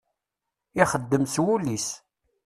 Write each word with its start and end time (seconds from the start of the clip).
Ixeddem 0.81 1.25
s 1.33 1.35
wul-is. 1.43 1.87